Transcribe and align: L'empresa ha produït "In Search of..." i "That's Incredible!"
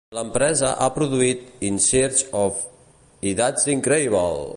L'empresa 0.17 0.69
ha 0.85 0.87
produït 0.95 1.43
"In 1.69 1.77
Search 1.89 2.23
of..." 2.45 2.63
i 3.33 3.35
"That's 3.41 3.69
Incredible!" 3.75 4.43